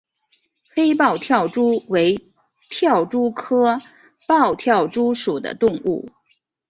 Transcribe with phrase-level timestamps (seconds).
[0.67, 2.33] 黑豹跳蛛为
[2.71, 3.79] 跳蛛科
[4.27, 6.09] 豹跳蛛属的动物。